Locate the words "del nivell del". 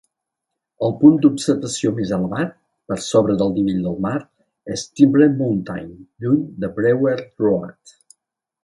3.43-4.01